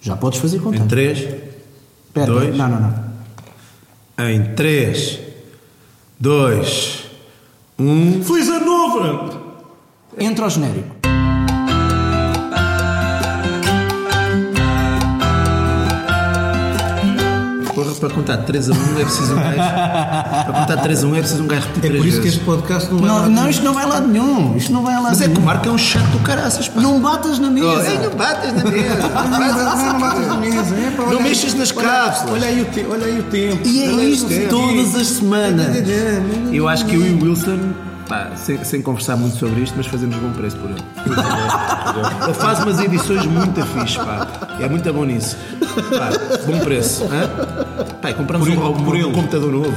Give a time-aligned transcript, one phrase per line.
[0.00, 0.76] Já podes fazer conta.
[0.78, 2.56] Em 3, Espera, dois.
[2.56, 2.80] Não, não,
[4.18, 4.28] não.
[4.28, 5.20] em 3,
[6.18, 7.04] 2,
[7.78, 8.24] 1.
[8.24, 9.40] Feliz ano novo!
[10.18, 10.96] Entra ao genérico.
[17.84, 19.56] Porra, para contar de 3 a 1 é preciso um gajo.
[20.44, 22.22] para contar de 3 a 1 é preciso um gajo repetir É por isso que
[22.24, 22.34] vezes.
[22.34, 23.28] este podcast não vai Não, lá.
[23.28, 24.56] não, isto não vai lado nenhum.
[24.56, 25.46] Isto não vai lado Mas é que o nenhum.
[25.46, 26.80] Marco é um chato do caraças, pá.
[26.80, 27.66] Não batas na mesa.
[27.66, 28.96] Oh, ei, não batas na mesa.
[29.90, 31.24] Não batas na mesa, é, pá, olha Não aí.
[31.24, 32.32] mexas nas cápsulas.
[32.34, 33.66] Olha aí o, te, olha aí o tempo.
[33.66, 35.66] E é Olha isto todas as semanas.
[36.52, 37.58] Eu acho que eu e o Wilson,
[38.10, 40.80] pá, sem, sem conversar muito sobre isto, mas fazemos bom preço por ele.
[42.24, 44.26] Ele faz umas edições muito fixe, pá.
[44.60, 45.36] É muito bom nisso.
[45.60, 46.10] Pá,
[46.46, 47.04] bom preço.
[47.04, 47.84] Hã?
[48.02, 49.12] Pá, compramos Por um, ele, por um ele.
[49.12, 49.72] computador novo.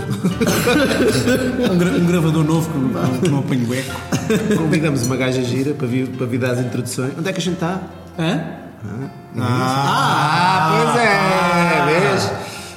[1.72, 4.58] Um, gra- um gravador novo que não, que não apanho eco.
[4.58, 7.14] Convidamos uma gaja gira para vir, para vir dar as introduções.
[7.18, 7.80] Onde é que a gente está?
[8.18, 8.42] Hã?
[9.40, 12.32] Ah, pois é, vês?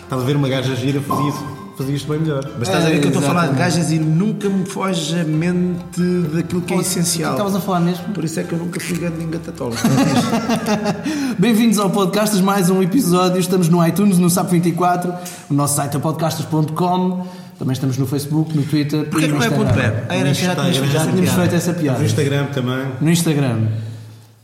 [0.06, 1.44] Estás a ver uma gaja gira, fazia, isso-
[1.76, 2.48] fazia isto bem melhor.
[2.58, 5.18] Mas estás a ver que eu estou a falar de gajas e nunca me foge
[5.18, 6.00] a mente
[6.32, 7.32] daquilo que é essencial.
[7.32, 8.04] estavas a falar mesmo?
[8.14, 9.74] Por isso é que eu nunca fui grande engatatola.
[11.38, 13.40] Bem-vindos ao Podcastas, mais um episódio.
[13.40, 15.12] Estamos no iTunes, no SAP24,
[15.50, 17.26] o nosso site é podcastas.com.
[17.58, 19.92] Também estamos no Facebook, no Twitter Porquê e que no não é ponto Instagram.
[19.92, 20.06] web?
[20.10, 21.98] Era já tínhamos feito essa piada.
[21.98, 22.86] No Instagram também.
[23.00, 23.66] No Instagram.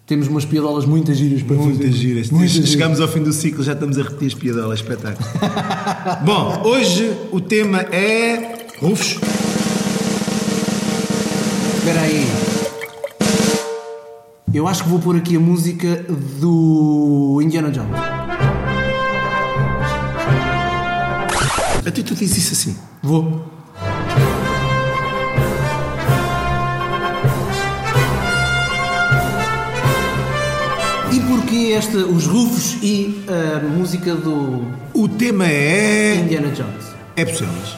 [0.06, 1.92] Temos umas piadolas muito giras para Muitas fazer.
[1.92, 2.30] giras.
[2.30, 2.68] Muitas giras.
[2.70, 5.26] Chegamos ao fim do ciclo, já estamos a repetir as piadolas, espetáculo.
[6.26, 8.66] Bom, hoje o tema é.
[8.80, 9.18] Rufos.
[11.78, 12.26] Espera aí.
[14.52, 16.04] Eu acho que vou pôr aqui a música
[16.40, 17.90] do Indiana Jones.
[21.86, 22.76] A ti tu dizes isso assim.
[23.02, 23.44] Vou.
[31.52, 34.64] Porquê esta, os rufos e a música do
[34.94, 36.16] O tema é.
[36.16, 36.86] Indiana Jones?
[37.14, 37.76] É Bucelas.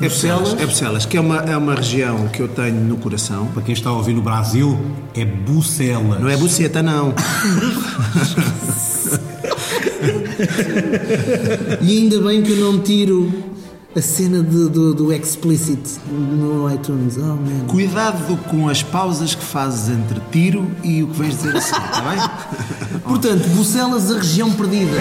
[0.00, 0.40] É Bucelas?
[0.40, 3.46] Bucelas, é Bucelas, que é uma, é uma região que eu tenho no coração.
[3.48, 4.78] Para quem está a ouvir no Brasil,
[5.14, 6.18] é Bucelas.
[6.18, 7.14] Não é buceta, não.
[11.82, 13.30] E ainda bem que eu não tiro
[13.96, 17.16] a cena de- do, do explicit no iTunes.
[17.16, 17.66] Oh man.
[17.66, 22.02] Cuidado com as pausas que fazes entre tiro e o que vais dizer assim, está
[22.02, 23.00] bem?
[23.02, 24.98] Portanto, Bucelas, a região perdida.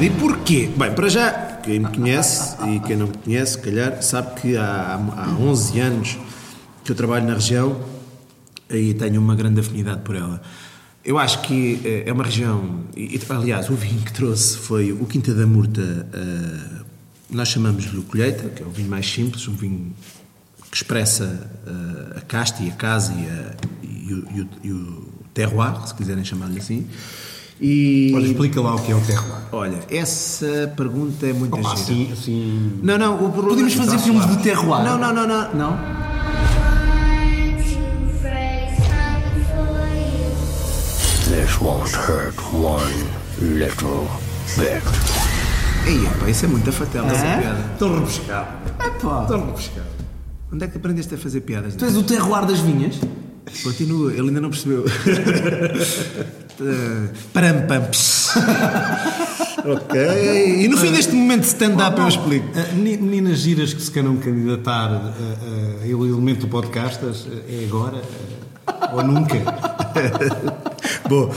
[0.00, 0.70] E porquê?
[0.76, 1.30] Bem, para já,
[1.62, 5.80] quem me conhece e quem não me conhece, se calhar, sabe que há, há 11
[5.80, 6.18] anos
[6.84, 7.76] que eu trabalho na região
[8.70, 10.40] e tenho uma grande afinidade por ela.
[11.04, 15.06] Eu acho que eh, é uma região, e, aliás, o vinho que trouxe foi o
[15.06, 16.82] Quinta da Murta, eh,
[17.32, 19.92] nós chamamos-lhe o Colheita, que é o vinho mais simples, um vinho
[20.70, 24.72] que expressa eh, a casta e a casa e, a- e o, e o- e
[24.72, 26.86] o terroir, se quiserem chamar-lhe assim.
[27.60, 29.42] E, Olha, explica lá o que é o terroir.
[29.52, 32.80] Olha, essa pergunta é muito Opa, assim, assim...
[32.82, 34.84] Não, não, o problema Podemos fazer filmes de terroir.
[34.84, 35.54] Não, não, não, não.
[35.54, 36.00] Não?
[41.28, 42.92] This won't hurt one
[43.40, 44.06] little
[44.56, 44.82] bit.
[45.86, 47.40] Ei, pá, isso é muita fatela, essa É?
[47.40, 47.64] piada.
[47.78, 48.48] Tão rebuscado.
[48.86, 49.24] Epá.
[49.26, 49.86] Tão rebuscado.
[50.52, 51.74] Onde é que aprendeste a fazer piadas?
[51.76, 52.96] Tu és o terroir das vinhas?
[53.62, 54.84] Continua, ele ainda não percebeu.
[56.62, 58.34] Eh, Param, pam, pss.
[59.64, 60.62] Ok.
[60.64, 62.46] E no fim deste momento de stand-up eu explico.
[62.74, 67.64] Meni- Meninas giras que se queiram candidatar a, a, a elemento do podcastas, ah, é
[67.64, 68.02] agora
[68.92, 69.36] ou nunca?
[71.08, 71.34] Bom,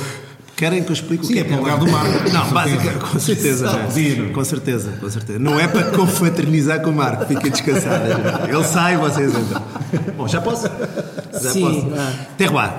[0.56, 2.30] querem que eu explique Sim, o que é é, para o que lugar do Marco.
[2.32, 2.92] Não, certeza.
[3.00, 5.40] com certeza, com certeza, com certeza.
[5.40, 8.10] Não é para confraternizar com o Marco, fiquem descansadas.
[8.10, 8.48] já.
[8.50, 9.62] Ele sai, vocês entram.
[10.18, 10.68] Bom, já posso?
[11.34, 11.88] Já Sim, posso.
[12.38, 12.72] Terroir.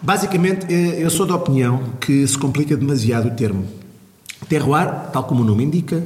[0.00, 3.66] Basicamente, eh, eu sou da opinião que se complica demasiado o termo.
[4.48, 6.02] Terroir, tal como o nome indica,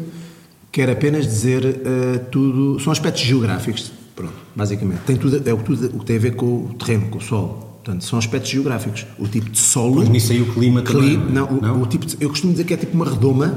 [0.70, 2.81] quer apenas dizer eh, tudo.
[2.81, 3.93] São aspectos geográficos.
[4.16, 5.00] Pronto, basicamente.
[5.06, 7.20] Tem tudo, é o, tudo, o que tem a ver com o terreno, com o
[7.20, 7.71] solo.
[7.84, 9.04] Portanto, são aspectos geográficos.
[9.19, 9.97] O tipo de solo.
[9.97, 11.32] Pois nisso aí o clima Cli- também.
[11.32, 11.82] não, o, Não?
[11.82, 13.55] o tipo de- eu costumo dizer que é tipo uma redoma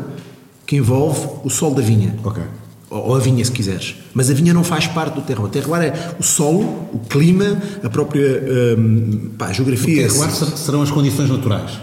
[0.66, 2.16] que envolve o solo da vinha.
[2.24, 2.42] Ok.
[2.90, 3.96] Ou, ou a vinha, se quiseres.
[4.16, 5.48] Mas a vinha não faz parte do terroir.
[5.48, 6.62] O terroir é o solo,
[6.92, 10.08] o clima, a própria hum, pá, geografia.
[10.08, 11.80] Terroir ser- serão as condições naturais.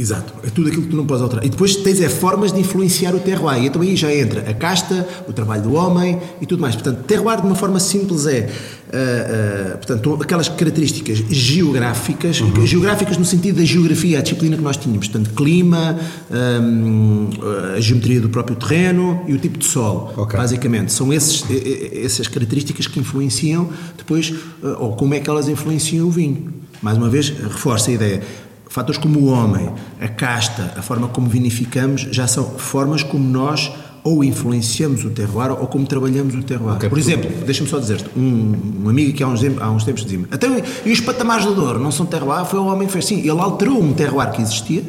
[0.00, 1.44] Exato, é tudo aquilo que tu não podes alterar.
[1.44, 3.62] E depois tens é formas de influenciar o terroir.
[3.62, 6.74] E então aí já entra a casta, o trabalho do homem e tudo mais.
[6.74, 8.48] Portanto, terroir de uma forma simples é
[8.90, 14.78] ah, ah, portanto, aquelas características geográficas, geográficas no sentido da geografia, a disciplina que nós
[14.78, 15.06] tínhamos.
[15.06, 15.98] Portanto, clima,
[16.30, 17.28] hum,
[17.76, 20.14] a geometria do próprio terreno e o tipo de solo.
[20.16, 20.34] Ok.
[20.38, 23.68] Basicamente, são esses, eh, eh, essas características que influenciam
[23.98, 24.32] depois,
[24.64, 26.54] ah, ou como é que elas influenciam o vinho.
[26.80, 28.22] Mais uma vez, reforço a ideia
[28.70, 29.68] Fatores como o homem,
[30.00, 33.72] a casta, a forma como vinificamos, já são formas como nós
[34.04, 36.76] ou influenciamos o terroir ou como trabalhamos o terroir.
[36.76, 40.04] Ok, Por exemplo, deixa-me só dizer-te, um, um amigo que há uns, há uns tempos
[40.04, 40.46] dizia-me, até
[40.86, 42.44] e os patamares do Douro não são terroir?
[42.44, 43.18] Foi o homem que fez sim.
[43.18, 44.84] Ele alterou um terroir que existia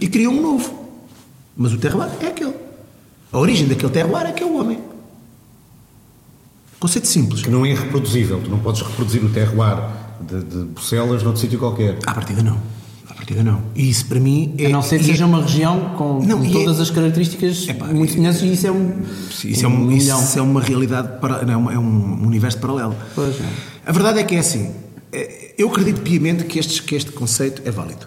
[0.00, 0.88] e criou um novo.
[1.54, 2.54] Mas o terroir é aquele.
[3.30, 4.78] A origem daquele terroir é que é o homem.
[6.80, 7.42] Conceito simples.
[7.42, 8.40] Que não é reproduzível.
[8.42, 9.76] Tu não podes reproduzir o terroir
[10.18, 11.98] de, de Bucelas noutro sítio qualquer.
[12.06, 12.81] À partida não.
[13.42, 13.60] Não.
[13.74, 14.66] E isso para mim é.
[14.66, 16.80] A não ser que e é- seja uma região com, Não, com e é- todas
[16.80, 18.92] as características Epá, muito semelhantes e isso é um.
[19.44, 22.94] Isso é, um, isso é uma realidade, para, não, é um universo paralelo.
[23.14, 23.44] Pois é.
[23.86, 24.70] A verdade é que é assim.
[25.12, 28.06] eh, Eu acredito piamente que este, que este conceito é válido.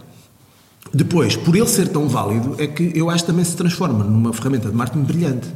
[0.94, 4.31] Depois, por ele ser tão válido, é que eu acho que também se transforma numa
[4.33, 5.48] ferramenta de marketing brilhante,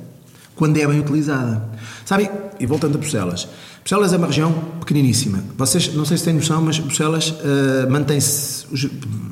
[0.59, 1.63] quando é bem utilizada.
[2.05, 2.29] Sabem?
[2.59, 3.47] E voltando a Bruxelas.
[3.79, 4.51] Bruxelas é uma região
[4.81, 5.41] pequeniníssima.
[5.57, 8.65] Vocês, não sei se têm noção, mas Bruxelas eh, mantém-se.
[8.69, 8.87] os-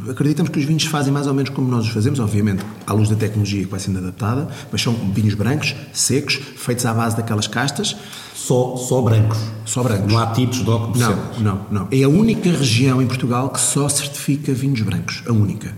[0.10, 3.10] Acreditamos que os vinhos fazem mais ou menos como nós os fazemos, obviamente, à luz
[3.10, 7.46] da tecnologia que vai sendo adaptada, mas são vinhos brancos, secos, feitos à base daquelas
[7.46, 7.94] castas,
[8.34, 9.38] Só, só brancos.
[9.66, 10.10] só brancos.
[10.14, 11.88] Não há tipos de óculos Não, não, não.
[11.92, 15.22] É a única região em Portugal que só certifica vinhos brancos.
[15.28, 15.76] A única.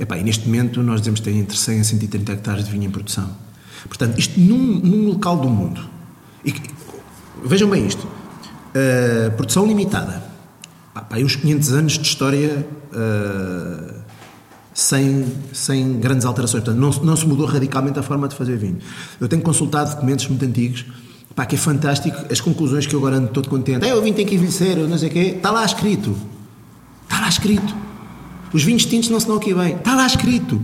[0.00, 2.84] Epá, e neste momento nós dizemos que tem entre 100 a 130 hectares de vinho
[2.84, 3.28] em produção.
[3.86, 5.80] Portanto, isto num, num local do mundo.
[6.44, 6.54] E,
[7.44, 8.06] vejam bem isto.
[8.06, 10.22] Uh, produção limitada.
[10.92, 13.94] Pá, pá, uns 500 anos de história uh,
[14.72, 16.62] sem, sem grandes alterações.
[16.62, 18.78] Portanto, não, não se mudou radicalmente a forma de fazer vinho.
[19.20, 20.84] Eu tenho consultado documentos muito antigos,
[21.34, 23.86] pá, que é fantástico, as conclusões que eu agora ando todo contente.
[23.86, 25.34] É, o vinho tem que envelhecer, não sei o quê.
[25.36, 26.16] Está lá escrito.
[27.04, 27.74] Está lá escrito.
[28.52, 29.76] Os vinhos tintos não se dão aqui bem.
[29.76, 30.60] Está lá escrito.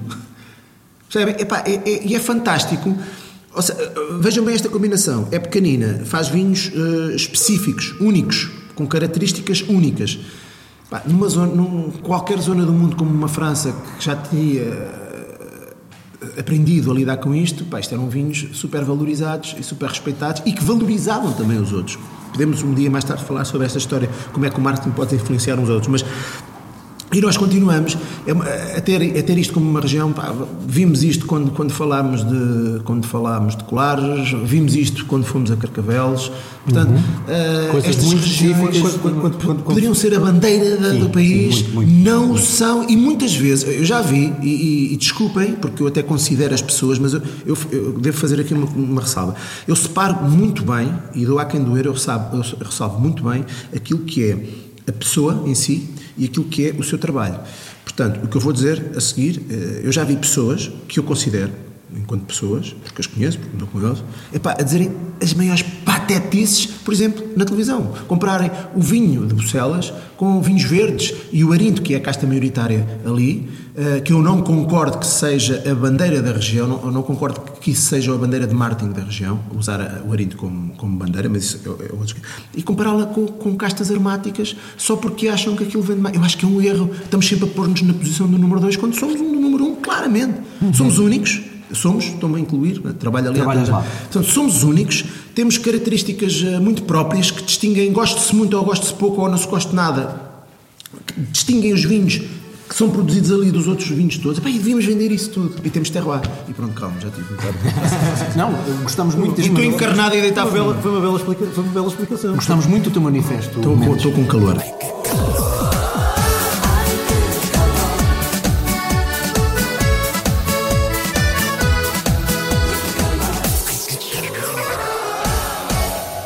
[1.12, 1.36] Percebem?
[1.38, 2.96] Epá, é, é- e é fantástico.
[3.54, 5.28] Ou seja, vejam bem esta combinação.
[5.30, 10.18] É pequenina, faz vinhos eh, específicos, únicos, com características únicas.
[10.88, 15.74] Pá, numa zona, num, qualquer zona do mundo, como uma França, que já tinha eh,
[16.38, 20.52] aprendido a lidar com isto, pá, isto eram vinhos super valorizados e super respeitados e
[20.52, 21.98] que valorizavam também os outros.
[22.32, 25.14] Podemos um dia mais tarde falar sobre esta história, como é que o marketing pode
[25.14, 26.02] influenciar uns outros, mas
[27.12, 27.96] e nós continuamos
[28.76, 30.12] a ter, a ter isto como uma região.
[30.12, 30.34] pá,
[30.66, 35.56] vimos isto quando, quando, falámos de, quando falámos de Colares, vimos isto quando fomos a
[35.56, 36.32] Carcavelos.
[36.64, 36.92] Portanto,
[37.28, 38.78] eh, Coisas estas muito regiões.
[38.98, 42.26] Quando- quando- quando- poderiam ser a bandeira da- Sim, do país, sim, muito, muito, não
[42.28, 42.42] muito.
[42.44, 42.88] são.
[42.88, 46.98] E muitas vezes, eu já vi, e, e- desculpem, porque eu até considero as pessoas,
[46.98, 49.34] mas eu, eu- eu devo fazer aqui uma, uma ressalva.
[49.66, 53.44] Eu separo muito bem, e dou a quem doer, eu ressalvo, eu ressalvo muito bem
[53.74, 54.38] aquilo que é
[54.88, 57.38] a pessoa em si e aquilo que é o seu trabalho.
[57.84, 61.04] Portanto, o que eu vou dizer a seguir, eh, eu já vi pessoas que eu
[61.04, 61.52] considero,
[61.96, 64.02] enquanto pessoas, porque as conheço, porque não com eles,
[64.32, 67.92] epá, a dizerem as maiores patetices, por exemplo, na televisão.
[68.08, 72.26] Compararem o vinho de Bucelas com vinhos verdes e o arinto, que é a casta
[72.26, 76.92] maioritária ali, eh, que eu não concordo que seja a bandeira da região, não, eu
[76.92, 80.74] não concordo que isso seja a bandeira de marketing da região, usar o arinto como,
[80.74, 82.16] como bandeira, mas isso é, é outro...
[82.54, 86.14] E compará-la com, com castas aromáticas só porque acham que aquilo vende mais.
[86.14, 86.90] Eu acho que é um erro.
[87.02, 89.68] Estamos sempre a pôr-nos na posição do número 2 quando somos um do número 1,
[89.68, 90.40] um, claramente.
[90.74, 91.51] Somos únicos.
[91.74, 93.36] Somos, estou-me a incluir, trabalho ali.
[93.36, 93.82] Trabalhas lá.
[93.82, 95.04] Portanto, somos únicos,
[95.34, 99.46] temos características eh, muito próprias que distinguem, goste-se muito ou goste-se pouco ou não se
[99.46, 100.20] goste nada,
[101.06, 102.20] que distinguem os vinhos
[102.68, 104.38] que são produzidos ali dos outros vinhos todos.
[104.38, 105.56] Epá, e devíamos vender isso tudo.
[105.62, 106.22] E temos terroir.
[106.48, 107.26] E pronto, calma, já tive.
[108.34, 108.50] Não,
[108.82, 110.80] gostamos muito deste Estou encarnado e deitar Foi uma fora.
[110.80, 112.34] bela, foi uma bela explica- foi uma bela explicação.
[112.34, 113.58] Gostamos muito do teu manifesto.
[113.58, 113.96] Estou com, Mendes.
[113.96, 114.56] estou com calor.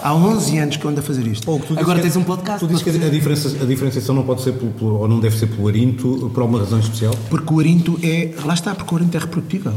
[0.06, 1.50] Há 11 anos que eu ando a fazer isto.
[1.50, 2.60] Ou Agora que- tens um podcast.
[2.60, 5.36] Tu dizes que a, diferença, a diferenciação não pode ser pelo, pelo- ou não deve
[5.36, 7.12] ser pelo arinto por alguma razão especial?
[7.28, 8.30] Porque o arinto é.
[8.44, 9.72] Lá está, porque o arinto é reprodutível.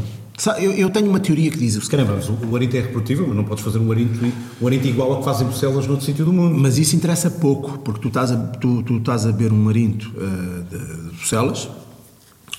[0.58, 1.76] Eu, eu tenho uma teoria que diz.
[1.88, 4.20] Caramba, mas o, o arinto é reprodutível, mas não podes fazer um arinto,
[4.62, 6.56] um arinto igual ao que fazem Bucelas noutro sítio do mundo.
[6.56, 10.12] Mas isso interessa pouco, porque tu estás a, tu, tu estás a beber um arinto
[10.16, 11.68] eh, de, Bucelas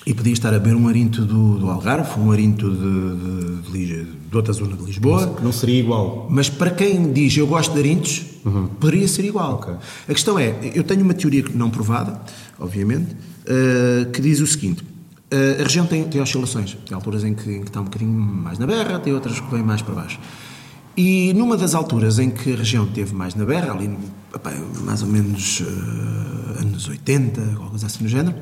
[0.06, 4.04] e podias estar a beber um arinto do, do Algarve, um arinto de, de, de,
[4.04, 5.38] de outra zona de Lisboa.
[5.42, 6.26] Não seria igual.
[6.30, 8.22] Mas para quem diz eu gosto de arintos,
[8.80, 9.54] poderia ser igual.
[9.54, 9.74] Ok.
[10.08, 12.20] A questão é, eu tenho uma teoria não provada,
[12.58, 13.16] obviamente,
[13.46, 14.82] eh, que diz o seguinte.
[15.30, 16.76] eh, a região tem, tem oscilações.
[16.86, 19.50] Tem alturas em que, em que está um bocadinho mais na berra, tem outras que
[19.54, 20.18] vêm mais para baixo.
[20.96, 23.96] E numa das alturas em que a região teve mais na berra, ali
[24.34, 24.52] epá,
[24.84, 28.36] mais ou menos eh, anos 80, alguma coisa assim no género,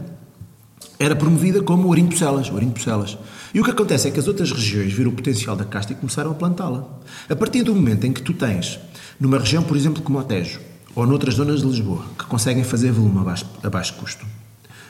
[0.98, 3.16] era promovida como o Arinho de Bucelas, o Arinho de Bucelas.
[3.54, 5.96] E o que acontece é que as outras regiões viram o potencial da casta e
[5.96, 6.86] começaram a plantá-la.
[7.28, 8.78] A partir do momento em que tu tens,
[9.18, 10.60] numa região, por exemplo, como o Tejo,
[10.94, 14.26] ou noutras zonas de Lisboa, que conseguem fazer volume a baixo, a baixo custo,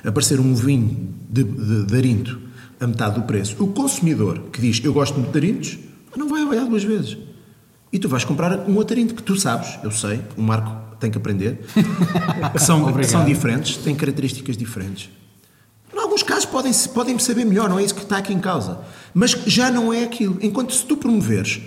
[0.04, 2.40] aparecer um vinho de, de, de Arinto
[2.80, 5.78] a metade do preço, o consumidor que diz eu gosto muito de Arintos,
[6.16, 7.18] não vai avaliar duas vezes.
[7.92, 11.10] E tu vais comprar um outro Arinto que tu sabes, eu sei, o Marco tem
[11.10, 11.60] que aprender,
[12.52, 15.10] que são, que são diferentes, têm características diferentes.
[16.20, 18.78] Alguns casos podem, podem saber melhor, não é isso que está aqui em causa.
[19.14, 20.36] Mas já não é aquilo.
[20.42, 21.60] Enquanto se tu promoveres,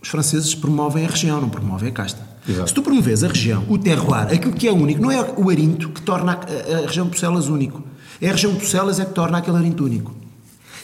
[0.00, 2.20] os franceses promovem a região, não promovem a casta.
[2.48, 2.68] Exato.
[2.68, 5.90] Se tu promoveres a região, o terroir, aquilo que é único, não é o arinto
[5.90, 7.82] que torna a, a- região de Bucelas único.
[8.20, 10.14] É a região de Bucelas é que torna aquele arinto único.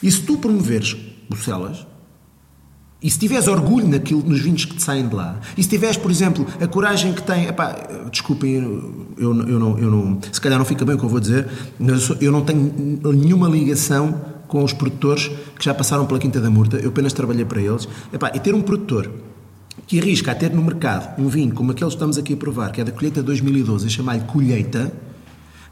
[0.03, 0.95] E se tu promoveres
[1.29, 1.87] Bucelas,
[3.05, 5.97] e se tiveres orgulho naquilo, nos vinhos que te saem de lá, e se tiveres,
[5.97, 7.45] por exemplo, a coragem que tem.
[7.47, 7.77] Epá,
[8.11, 10.19] desculpem, eu, eu, não- eu não.
[10.33, 11.47] Se calhar não fica bem o que eu vou dizer,
[11.79, 12.73] mas eu não tenho
[13.13, 14.19] nenhuma ligação
[14.49, 17.87] com os produtores que já passaram pela Quinta da Murta, eu apenas trabalhei para eles.
[18.13, 19.11] Epá, e ter um produtor
[19.87, 22.73] que arrisca a ter no mercado um vinho como aquele que estamos aqui a provar,
[22.73, 24.91] que é da colheita 2012, a chamar-lhe colheita,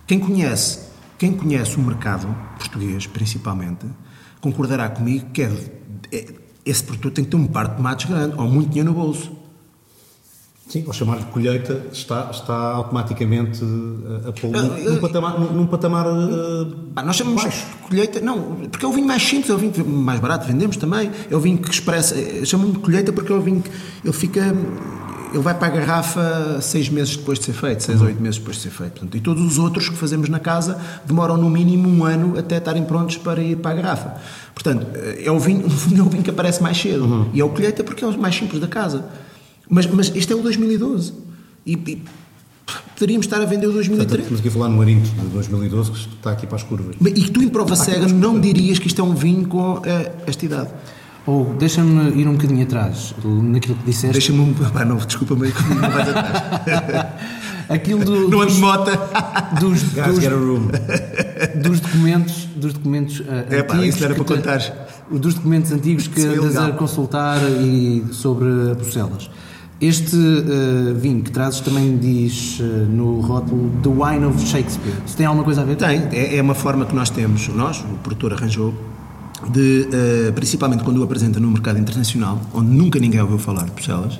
[0.07, 0.81] quem conhece,
[1.19, 2.27] quem conhece o mercado
[2.59, 3.87] português, principalmente,
[4.41, 5.53] concordará comigo que é,
[6.13, 6.27] é-
[6.65, 9.31] esse produtor tem que ter um par de tomates grande ou muito dinheiro no bolso.
[10.69, 15.39] Sim, ao chamar-lhe colheita, está, está automaticamente eh, a pô-lo Ah, num, num patamar.
[15.39, 17.67] Num, patamar eh, nós chamamos baixo.
[17.67, 18.41] de colheita, não,
[18.71, 21.41] porque é o vinho mais simples, é o vinho mais barato, vendemos também, é o
[21.41, 23.71] vinho que expressa, eh, chamam-me de colheita porque é o vinho que
[24.03, 24.55] ele fica,
[25.33, 28.39] ele vai para a garrafa seis meses depois de ser feito, seis ou oito meses
[28.39, 28.93] depois de ser feito.
[28.93, 32.59] Portanto, e todos os outros que fazemos na casa demoram no mínimo um ano até
[32.59, 34.15] estarem prontos para ir para a garrafa.
[34.55, 35.67] Portanto, eh, é o vinho, é
[36.03, 37.31] o vinho que aparece mais cedo.
[37.33, 39.05] E é o colheita porque é o mais simples da casa.
[39.69, 41.15] Mas, mas este é o 2012.
[41.65, 42.03] E, e
[42.95, 44.21] poderíamos estar a vender o 2013.
[44.21, 46.97] Estamos aqui a falar no Arinto de 2012, que está aqui para as curvas.
[47.01, 50.13] E que tu em prova cega não dirias que isto é um vinho com eh,
[50.27, 50.71] esta idade.
[51.25, 54.13] Ou deixa-me ir um bocadinho atrás naquilo que disseste.
[54.13, 54.55] Deixa-me um.
[54.73, 57.07] Pá, não, desculpa, meio que não vais atrás.
[57.69, 58.91] Aquilo do, Não ando mota.
[59.61, 60.69] dos, Guys, dos, get a room.
[61.63, 63.95] dos documentos, dos documentos ah, É pá, antigos.
[63.95, 64.73] isso era para contares.
[65.11, 69.31] Dos documentos antigos que Isso é andas a consultar e sobre Bruxelas.
[69.81, 74.95] Este ah, vinho que trazes também diz ah, no rótulo The Wine of Shakespeare.
[75.07, 75.77] Se tem alguma coisa a ver?
[75.77, 78.75] Tem, é, é uma forma que nós temos, nós, o produtor arranjou,
[79.51, 83.71] de, eh, principalmente quando o apresenta no mercado internacional, onde nunca ninguém ouviu falar de
[83.71, 84.19] Bruxelas,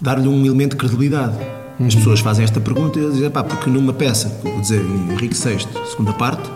[0.00, 1.36] dar-lhe um elemento de credibilidade.
[1.84, 5.36] As pessoas fazem esta pergunta e eles dizem, pá, porque numa peça, vou dizer, Henrique
[5.36, 6.48] VI, segunda parte,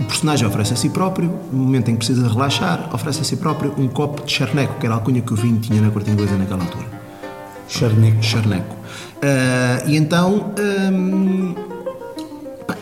[0.00, 3.36] o personagem oferece a si próprio, no momento em que precisa relaxar, oferece a si
[3.36, 6.10] próprio um copo de charneco, que era a alcunha que o vinho tinha na corte
[6.10, 6.86] inglesa naquela altura.
[7.68, 8.22] Charneco.
[8.22, 8.76] Charneco.
[9.22, 10.52] Ah, e então.
[10.58, 11.73] pá,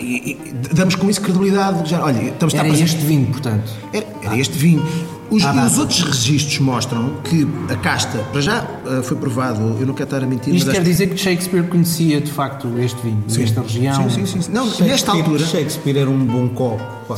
[0.03, 1.89] e- e damos com isso credibilidade.
[1.89, 3.71] Já, olha, estamos Era apresentar- este vinho, portanto.
[3.93, 4.83] Era, era este vinho.
[5.31, 9.87] Os, Ah, os outros registros mostram que a casta, para já ah, foi provado, eu
[9.87, 13.01] não quero estar a mentir, Isto mas quer dizer que Shakespeare conhecia de facto este
[13.03, 14.11] vinho, nesta região.
[14.11, 14.53] Sim, sim, sim.
[14.53, 15.47] Não, nesta altura.
[15.47, 16.83] Shakespeare era um bom copo.
[17.09, 17.17] pá.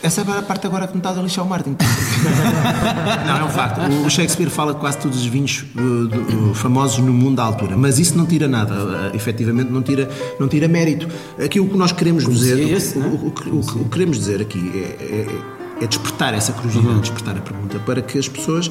[0.00, 1.76] Essa é a parte agora que me estás a lixar o Martin.
[3.26, 3.80] não, é um facto.
[4.06, 7.76] O Shakespeare fala de quase todos os vinhos uh, uh, famosos no mundo à altura,
[7.76, 11.08] mas isso não tira nada, uh, efetivamente não tira, não tira mérito.
[11.44, 12.54] Aqui o que nós queremos dizer,
[12.96, 16.32] o, o- o que- o que- o que queremos dizer aqui é, é- é despertar
[16.34, 18.70] essa curiosidade, despertar a pergunta para que as pessoas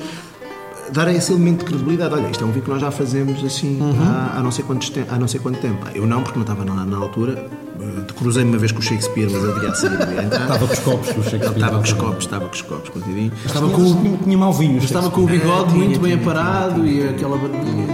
[0.93, 2.13] darem esse elemento de credibilidade.
[2.13, 4.89] Olha, isto é um vinho que nós já fazemos assim há, há não sei quantos
[4.89, 5.85] te- há não sei quanto tempo.
[5.93, 7.47] Eu não, porque não estava na, na altura.
[7.79, 9.93] Uh, Cruzei-me uma vez com o Shakespeare, mas ele devia sair.
[9.93, 11.53] Estava com os copos Ele Shakespeare.
[11.55, 13.31] estava com os copos, estava com os copos, contidinho.
[13.45, 14.77] Estava com, o- tinha, tinha mau vinho.
[14.79, 17.87] estava com o bigode muito bem aparado e aquela barbinha.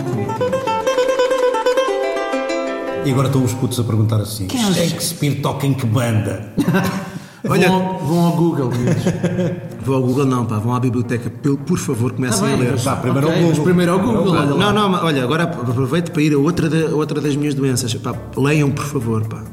[3.05, 5.85] E agora estão os putos a perguntar assim: Quem é o Shakespeare toca em que
[5.85, 6.53] banda?
[7.47, 8.71] Olha- Vão, ao- vão ao Google.
[9.85, 11.29] Vou ao Google, não, pá, vão à biblioteca,
[11.65, 12.75] por favor, comecem Tá a ler.
[12.77, 13.63] Vá, primeiro ok, ao Google.
[13.65, 14.31] primeiro ao Google.
[14.31, 14.55] olha lá.
[14.57, 17.93] Não, não, mas olha, agora aproveito para ir a outra, a outra das minhas doenças.
[17.95, 19.43] Pá, leiam, por favor, pá.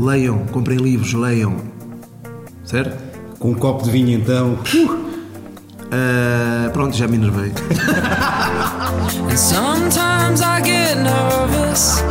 [0.00, 1.54] Leiam, comprem livros, leiam.
[2.64, 2.96] Certo?
[3.38, 4.56] Com um copo de vinho então.
[5.94, 7.52] Ah, pronto, já me enervei.
[9.30, 12.02] And sometimes I get nervous.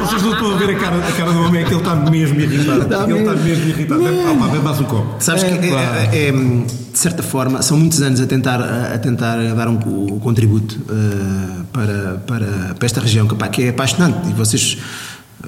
[0.00, 1.94] Vocês não estão a ver a cara, a cara do homem, é que ele está
[1.96, 3.10] mesmo irritado.
[3.10, 4.02] ele está mesmo irritado.
[4.06, 5.16] Ah, pá, bebe mais um copo.
[5.22, 9.36] Sabes que, é, é- é, de certa forma, são muitos anos a tentar, a tentar
[9.54, 14.28] dar um, co- contributo ah, para, para, para esta região, que, pá, que é apaixonante.
[14.28, 14.76] E vocês,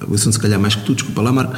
[0.08, 1.54] o assunto se calhar mais que tu, desculpa lá, Marco,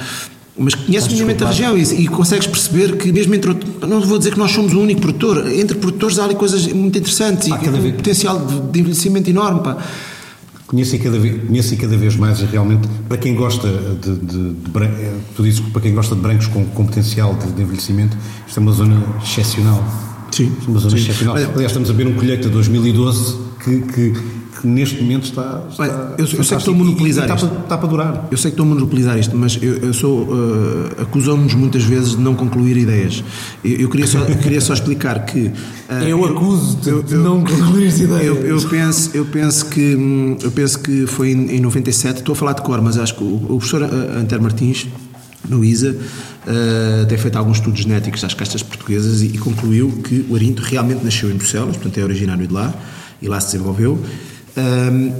[0.56, 3.56] mas conheces minimamente a região e, e consegues perceber que, mesmo entre.
[3.87, 6.96] Não vou dizer que nós somos o único produtor, entre produtores há ali coisas muito
[6.96, 9.61] interessantes Pá, e cada um vez- potencial de, de envelhecimento enorme.
[9.61, 9.78] Pá.
[10.66, 14.88] Conheço cada, vez, conheço cada vez mais e realmente para quem gosta de, de, de
[15.37, 18.62] tu dizes para quem gosta de brancos com, com potencial de, de envelhecimento, isto é
[18.62, 19.84] uma zona excepcional.
[20.32, 21.02] Sim, uma zona sim.
[21.02, 21.37] excepcional.
[21.37, 24.12] Aliás, estamos a ver um colheita 2012 que, que,
[24.64, 25.62] que neste momento está.
[25.71, 27.47] está Olha, eu- eu sei que estou a monopolizar está, isto.
[27.62, 28.28] está para durar.
[28.30, 30.23] Eu sei que estou a monopolizar isto, mas eu, eu sou.
[30.23, 33.23] Uh, acusam-nos muitas vezes de não concluir ideias.
[33.62, 35.49] Eu, eu queria, só, queria só explicar que.
[35.49, 38.44] uh, Eu acuso-te de não concluir as ideias.
[38.44, 42.37] Eu, penso, eu, penso que, hum, eu penso que foi em, em 97, estou a
[42.37, 44.87] falar de cor, mas acho que o, o professor uh, Anter Martins,
[45.47, 50.25] no ISA, uh, tem feito alguns estudos genéticos às castas portuguesas e, e concluiu que
[50.30, 52.73] o arinto realmente nasceu em Bucelas, portanto é originário de lá
[53.21, 53.99] e lá se desenvolveu.
[54.56, 55.12] Um,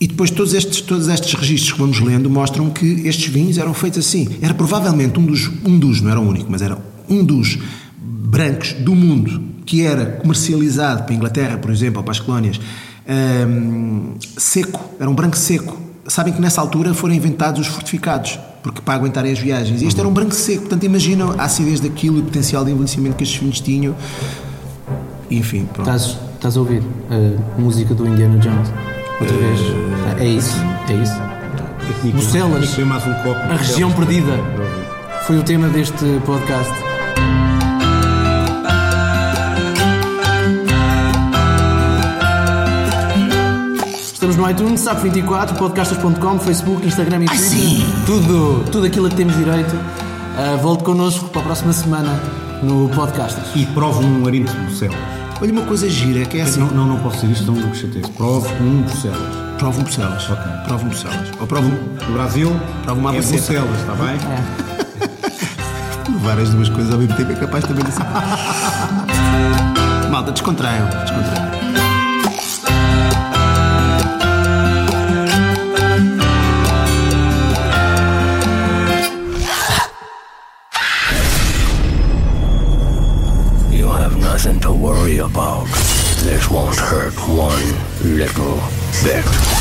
[0.00, 3.74] e depois todos estes, todos estes registros que vamos lendo mostram que estes vinhos eram
[3.74, 4.26] feitos assim.
[4.40, 7.58] Era provavelmente um dos, um dos, não era o único, mas era um dos
[7.98, 12.58] brancos do mundo que era comercializado para a Inglaterra, por exemplo, ou para as colónias,
[13.46, 15.78] hum, seco, era um branco seco.
[16.06, 19.82] Sabem que nessa altura foram inventados os fortificados, porque para aguentarem as viagens.
[19.82, 22.72] E este era um branco seco, portanto imaginam a acidez daquilo e o potencial de
[22.72, 23.94] envelhecimento que estes vinhos tinham.
[25.30, 25.88] Enfim, pronto.
[25.88, 28.72] Estás, estás a ouvir a música do Indiana Jones?
[29.20, 29.60] Outra vez.
[30.18, 30.56] É isso,
[30.88, 31.20] é isso.
[32.14, 32.78] Bucelas.
[32.78, 32.88] Um
[33.22, 33.52] copo.
[33.52, 34.32] A região perdida.
[35.26, 36.72] Foi o tema deste podcast.
[44.00, 48.06] Estamos no iTunes, SAP24, podcastas.com, Facebook, Instagram e Twitter.
[48.06, 49.76] Tudo, tudo aquilo a que temos direito.
[50.38, 52.18] Ah, volte connosco para a próxima semana
[52.62, 53.44] no Podcastas.
[53.54, 55.19] E prove um arinto de Bruxelas.
[55.42, 56.60] Olha uma coisa gira, que é assim.
[56.60, 58.02] Não, não, não posso dizer isto, não me chatei.
[58.02, 59.18] Prove um Bruxelas.
[59.58, 60.30] Prova um Bucelas.
[60.30, 60.44] Ok.
[60.64, 61.28] Prova um Bucelas.
[61.40, 61.70] Ou prova um.
[62.06, 63.20] No Brasil, Prova uma é.
[63.20, 64.18] Bruxelas, está bem?
[66.20, 68.04] Provar as duas coisas ao mesmo tempo é capaz também de ser.
[70.10, 70.86] Malta, descontraiam.
[70.88, 71.69] Descontraiam.
[84.44, 85.66] Nothing to worry about.
[86.24, 88.58] This won't hurt one little
[89.04, 89.59] bit.